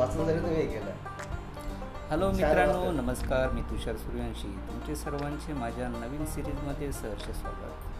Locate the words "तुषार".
3.60-3.96